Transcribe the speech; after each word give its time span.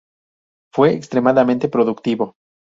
Fue 0.73 0.89
extremadamente 0.95 1.69
productivo. 1.69 2.33